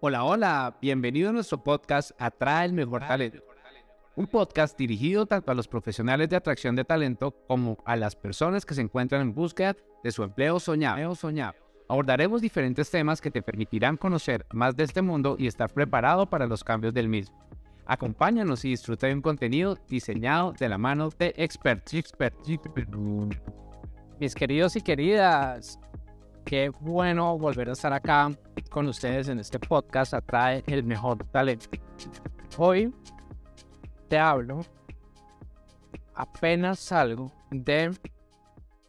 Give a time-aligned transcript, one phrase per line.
[0.00, 3.42] Hola, hola, bienvenido a nuestro podcast Atrae el Mejor Talento.
[4.14, 8.64] Un podcast dirigido tanto a los profesionales de atracción de talento como a las personas
[8.64, 10.98] que se encuentran en búsqueda de su empleo soñado.
[11.88, 16.46] Abordaremos diferentes temas que te permitirán conocer más de este mundo y estar preparado para
[16.46, 17.36] los cambios del mismo.
[17.86, 21.94] Acompáñanos y disfruta de un contenido diseñado de la mano de expertos.
[24.20, 25.80] Mis queridos y queridas,
[26.48, 28.32] qué bueno volver a estar acá
[28.70, 31.68] con ustedes en este podcast Atrae el Mejor Talento.
[32.56, 32.90] Hoy
[34.08, 34.64] te hablo,
[36.14, 37.94] apenas salgo de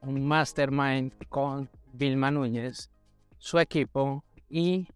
[0.00, 2.90] un mastermind con Vilma Núñez,
[3.38, 4.88] su equipo y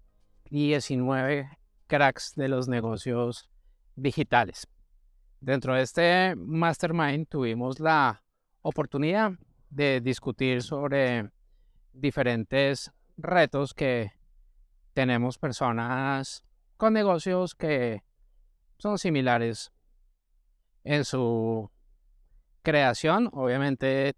[0.51, 1.49] 19
[1.87, 3.49] cracks de los negocios
[3.95, 4.67] digitales.
[5.41, 8.21] Dentro de este mastermind tuvimos la
[8.63, 9.31] oportunidad
[9.71, 11.31] de discutir sobre
[11.93, 14.13] diferentes retos que
[14.95, 16.45] tenemos personas
[16.77, 18.03] con negocios que
[18.79, 19.73] son similares
[20.85, 21.71] en su
[22.63, 23.29] creación.
[23.33, 24.15] Obviamente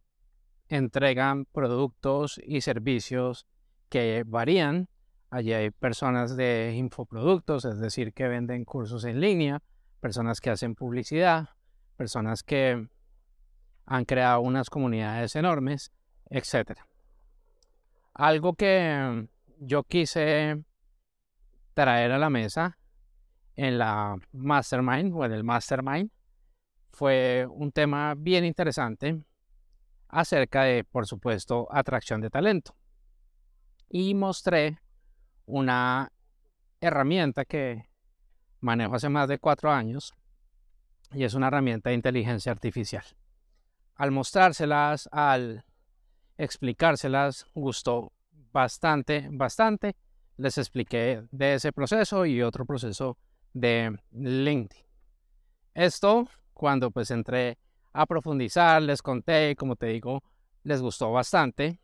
[0.68, 3.46] entregan productos y servicios
[3.88, 4.88] que varían.
[5.30, 9.62] Allí hay personas de infoproductos, es decir, que venden cursos en línea,
[10.00, 11.50] personas que hacen publicidad,
[11.96, 12.88] personas que
[13.86, 15.92] han creado unas comunidades enormes,
[16.30, 16.80] etc.
[18.20, 19.28] Algo que
[19.60, 20.62] yo quise
[21.72, 22.77] traer a la mesa
[23.56, 26.10] en la mastermind o en el mastermind
[26.90, 29.24] fue un tema bien interesante
[30.08, 32.77] acerca de, por supuesto, atracción de talento.
[33.88, 34.82] Y mostré
[35.46, 36.12] una
[36.78, 37.84] herramienta que
[38.60, 40.12] manejo hace más de cuatro años
[41.14, 43.05] y es una herramienta de inteligencia artificial.
[43.94, 45.64] Al mostrárselas, al
[46.41, 48.12] explicárselas, gustó
[48.50, 49.94] bastante, bastante.
[50.36, 53.19] Les expliqué de ese proceso y otro proceso
[53.52, 54.86] de LinkedIn.
[55.74, 57.58] Esto cuando pues entré
[57.92, 60.23] a profundizar, les conté, como te digo,
[60.62, 61.78] les gustó bastante.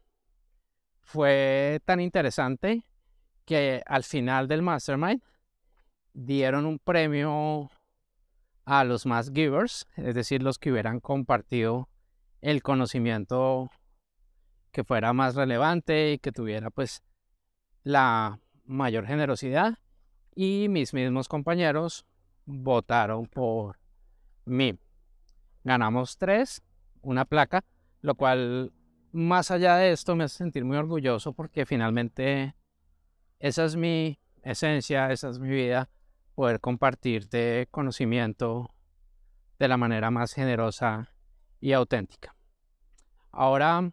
[1.02, 2.86] Fue tan interesante
[3.44, 5.22] que al final del mastermind
[6.14, 7.70] dieron un premio
[8.64, 11.88] a los más givers, es decir, los que hubieran compartido
[12.40, 13.70] el conocimiento
[14.76, 17.02] que fuera más relevante y que tuviera pues
[17.82, 19.78] la mayor generosidad
[20.34, 22.04] y mis mismos compañeros
[22.44, 23.78] votaron por
[24.44, 24.78] mí.
[25.64, 26.62] Ganamos tres,
[27.00, 27.64] una placa,
[28.02, 28.74] lo cual
[29.12, 32.54] más allá de esto me hace sentir muy orgulloso porque finalmente
[33.38, 35.88] esa es mi esencia, esa es mi vida,
[36.34, 38.74] poder compartirte conocimiento
[39.58, 41.14] de la manera más generosa
[41.62, 42.36] y auténtica.
[43.32, 43.90] Ahora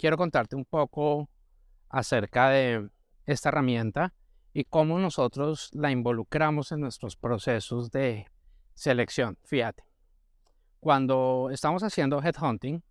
[0.00, 1.28] quiero contarte un poco
[1.90, 2.88] acerca de
[3.26, 4.14] esta herramienta
[4.54, 8.26] y cómo nosotros la involucramos en nuestros procesos de
[8.72, 9.36] selección.
[9.44, 9.84] Fíjate,
[10.80, 12.82] cuando estamos haciendo headhunting,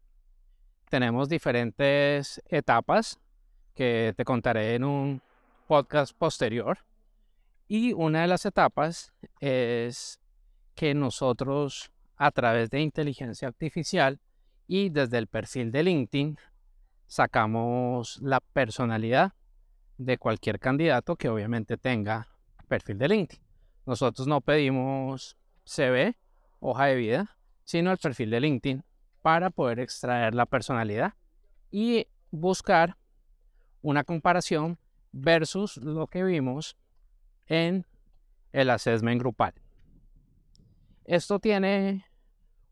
[0.88, 3.20] tenemos diferentes etapas
[3.74, 5.22] que te contaré en un
[5.68, 6.78] podcast posterior.
[7.68, 10.20] Y una de las etapas es
[10.76, 14.20] que nosotros a través de inteligencia artificial
[14.68, 16.38] y desde el perfil de LinkedIn
[17.10, 19.34] sacamos la personalidad
[19.98, 22.28] de cualquier candidato que obviamente tenga
[22.68, 23.44] perfil de LinkedIn.
[23.86, 26.16] Nosotros no pedimos CV,
[26.60, 28.84] hoja de vida, sino el perfil de LinkedIn
[29.24, 31.16] para poder extraer la personalidad
[31.72, 32.96] y buscar
[33.82, 34.78] una comparación
[35.12, 36.78] versus lo que vimos
[37.48, 37.88] en
[38.52, 39.56] el assessment grupal.
[41.06, 42.06] Esto tiene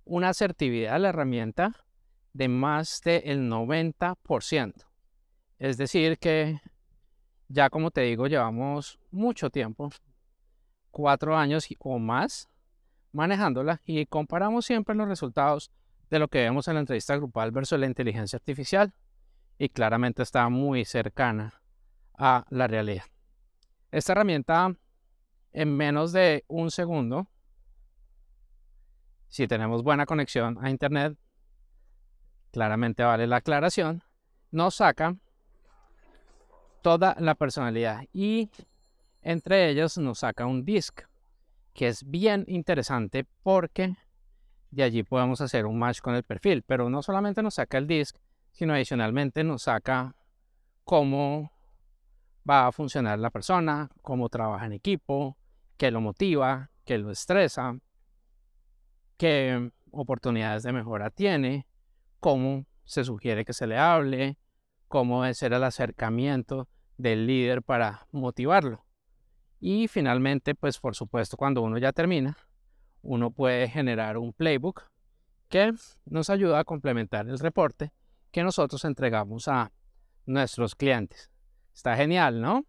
[0.06, 1.87] una asertividad la herramienta
[2.34, 4.74] de más del 90%.
[5.60, 6.60] Es decir, que
[7.48, 9.90] ya como te digo, llevamos mucho tiempo,
[10.92, 12.50] cuatro años o más,
[13.12, 15.72] manejándola y comparamos siempre los resultados
[16.10, 18.94] de lo que vemos en la entrevista grupal versus la inteligencia artificial
[19.58, 21.62] y claramente está muy cercana
[22.14, 23.06] a la realidad.
[23.92, 24.76] Esta herramienta
[25.52, 27.30] en menos de un segundo,
[29.28, 31.18] si tenemos buena conexión a internet,
[32.58, 34.02] claramente vale la aclaración,
[34.50, 35.16] nos saca
[36.82, 38.50] toda la personalidad y
[39.22, 41.02] entre ellos nos saca un disc
[41.76, 43.96] que es bien interesante porque
[44.72, 47.86] de allí podemos hacer un match con el perfil, pero no solamente nos saca el
[47.86, 48.18] disc,
[48.52, 50.16] sino adicionalmente nos saca
[50.84, 51.52] cómo
[52.50, 55.38] va a funcionar la persona, cómo trabaja en equipo,
[55.78, 57.78] qué lo motiva, qué lo estresa,
[59.16, 61.68] qué oportunidades de mejora tiene,
[62.28, 64.38] cómo se sugiere que se le hable,
[64.90, 68.86] cómo debe ser el acercamiento del líder para motivarlo.
[69.62, 72.38] Y finalmente, pues por supuesto, cuando uno ya termina,
[73.02, 74.90] uno puede generar un playbook
[75.48, 77.94] que nos ayuda a complementar el reporte
[78.32, 79.72] que nosotros entregamos a
[80.26, 81.32] nuestros clientes.
[81.74, 82.66] Está genial, ¿no?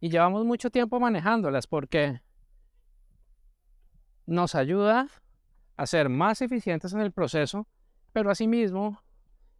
[0.00, 2.22] Y llevamos mucho tiempo manejándolas porque
[4.24, 5.06] nos ayuda
[5.76, 7.68] a ser más eficientes en el proceso,
[8.12, 9.00] pero asimismo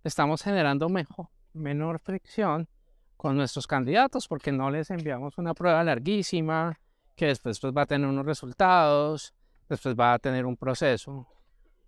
[0.04, 2.68] estamos generando mejor, menor fricción
[3.16, 6.78] con nuestros candidatos porque no les enviamos una prueba larguísima
[7.14, 9.34] que después pues, va a tener unos resultados,
[9.68, 11.28] después va a tener un proceso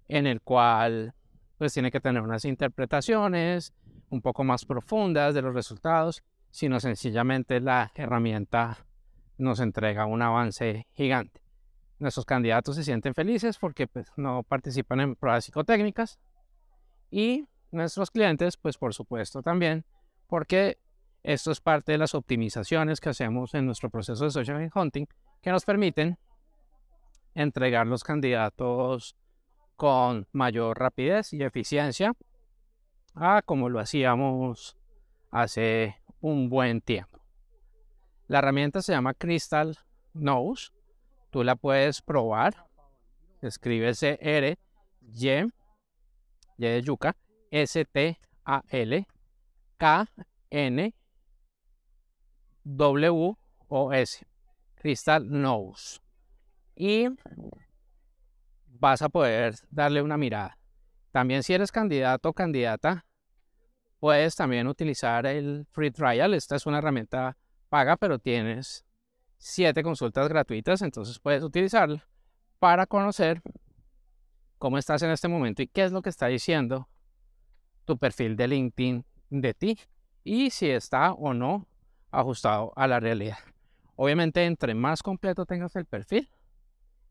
[0.09, 1.15] en el cual
[1.59, 3.73] pues tiene que tener unas interpretaciones
[4.11, 8.87] un poco más profundas de los resultados, sino sencillamente la herramienta
[9.39, 11.41] nos entrega un avance gigante.
[11.99, 16.19] Nuestros candidatos se sienten felices porque pues, no participan en pruebas psicotécnicas
[17.15, 19.85] y nuestros clientes, pues por supuesto también,
[20.27, 20.79] porque
[21.23, 25.07] esto es parte de las optimizaciones que hacemos en nuestro proceso de social hunting
[25.41, 26.19] que nos permiten
[27.37, 29.17] entregar los candidatos
[29.77, 32.15] con mayor rapidez y eficiencia
[33.15, 34.77] a como lo hacíamos
[35.31, 37.21] hace un buen tiempo.
[38.27, 39.79] La herramienta se llama Crystal
[40.15, 40.73] Nose.
[41.31, 42.67] Tú la puedes probar.
[43.41, 44.59] Escribe R
[45.13, 45.53] Y
[46.57, 47.17] Y de yuca
[47.51, 49.07] S T A L
[49.77, 50.07] K
[50.51, 50.95] N
[52.65, 53.37] W
[53.69, 54.27] O S.
[54.77, 56.01] Crystal Nose.
[56.77, 57.09] Y
[58.67, 60.59] vas a poder darle una mirada.
[61.11, 63.07] También si eres candidato o candidata,
[63.99, 66.35] puedes también utilizar el free trial.
[66.35, 67.37] Esta es una herramienta
[67.69, 68.85] paga, pero tienes
[69.39, 72.07] siete consultas gratuitas, entonces puedes utilizarla
[72.59, 73.43] para conocer
[74.59, 76.89] cómo estás en este momento y qué es lo que está diciendo
[77.85, 79.79] tu perfil de LinkedIn de ti
[80.23, 81.67] y si está o no
[82.11, 83.39] ajustado a la realidad.
[83.97, 86.29] Obviamente, entre más completo tengas el perfil,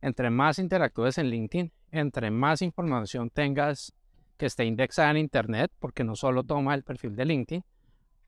[0.02, 3.94] entre más interactúes en LinkedIn, entre más información tengas
[4.38, 7.64] que esté indexada en Internet, porque no solo toma el perfil de LinkedIn,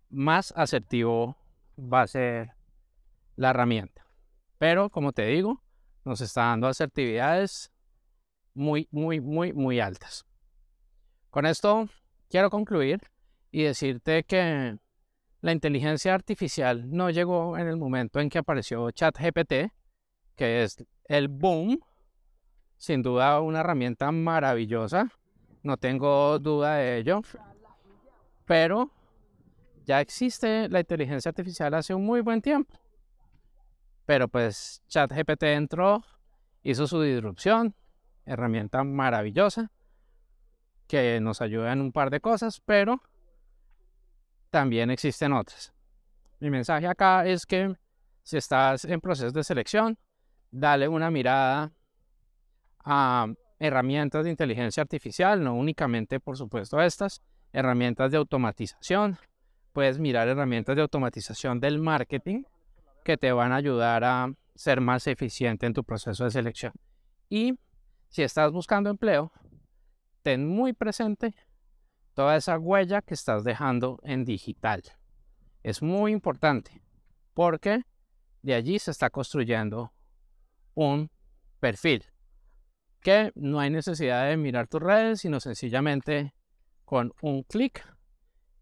[0.10, 1.36] más asertivo
[1.78, 2.52] va a ser
[3.36, 4.06] la herramienta.
[4.58, 5.62] Pero, como te digo,
[6.06, 7.72] nos está dando asertividades
[8.56, 10.26] muy, muy, muy, muy altas.
[11.30, 11.88] Con esto
[12.30, 13.02] quiero concluir
[13.52, 14.78] y decirte que
[15.42, 19.72] la inteligencia artificial no llegó en el momento en que apareció ChatGPT,
[20.36, 21.80] que es el boom,
[22.78, 25.12] sin duda una herramienta maravillosa,
[25.62, 27.22] no tengo duda de ello,
[28.46, 28.92] pero
[29.86, 32.74] ya existe la inteligencia artificial hace un muy buen tiempo.
[34.06, 36.04] Pero pues ChatGPT entró,
[36.64, 37.76] hizo su disrupción,
[38.26, 39.72] herramienta maravillosa
[40.88, 43.02] que nos ayuda en un par de cosas, pero
[44.50, 45.74] también existen otras.
[46.40, 47.76] Mi mensaje acá es que
[48.24, 49.98] si estás en proceso de selección,
[50.52, 51.72] dale una mirada
[52.84, 53.28] a
[53.60, 57.22] herramientas de inteligencia artificial, no únicamente, por supuesto, estas,
[57.54, 59.18] herramientas de automatización.
[59.74, 62.44] Puedes mirar herramientas de automatización del marketing
[63.04, 66.74] que te van a ayudar a ser más eficiente en tu proceso de selección.
[67.30, 67.58] Y
[68.10, 69.32] si estás buscando empleo,
[70.22, 71.36] ten muy presente
[72.14, 74.84] toda esa huella que estás dejando en digital.
[75.64, 76.82] Es muy importante
[77.34, 77.84] porque
[78.42, 79.94] de allí se está construyendo
[80.74, 81.12] un
[81.60, 82.06] perfil.
[83.02, 86.34] Que no hay necesidad de mirar tus redes, sino sencillamente
[86.86, 87.86] con un clic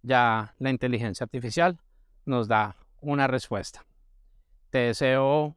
[0.02, 1.80] ya la inteligencia artificial
[2.26, 3.86] nos da una respuesta.
[4.70, 5.56] Te deseo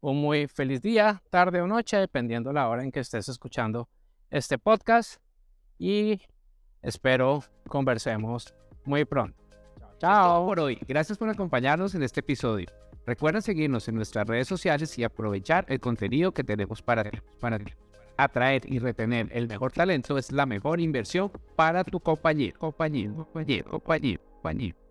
[0.00, 3.88] un muy feliz día, tarde o noche, dependiendo la hora en que estés escuchando
[4.30, 5.20] este podcast
[5.78, 6.20] y
[6.82, 9.42] espero conversemos muy pronto.
[9.98, 10.78] Chao por hoy.
[10.86, 12.66] Gracias por acompañarnos en este episodio.
[13.06, 17.18] Recuerda seguirnos en nuestras redes sociales y aprovechar el contenido que tenemos para ti.
[17.40, 17.58] Para
[18.18, 23.70] Atraer y retener el mejor talento es la mejor inversión para tu compañero, compañero, compañero,
[23.70, 24.85] compañero, compañero.